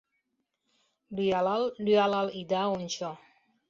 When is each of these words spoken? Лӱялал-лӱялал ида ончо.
Лӱялал-лӱялал 1.15 2.27
ида 2.39 2.61
ончо. 2.75 3.11